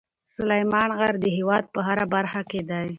[0.35, 2.85] سلیمان غر د هېواد په هره برخه کې دی.